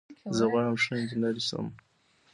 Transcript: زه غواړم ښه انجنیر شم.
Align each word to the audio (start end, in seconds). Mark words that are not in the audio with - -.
زه 0.35 0.43
غواړم 0.51 0.75
ښه 0.83 0.93
انجنیر 0.99 1.35
شم. 1.47 1.65